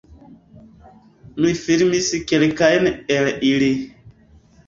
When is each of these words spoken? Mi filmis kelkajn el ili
Mi 1.43 1.51
filmis 1.59 2.09
kelkajn 2.31 2.89
el 3.19 3.31
ili 3.51 3.69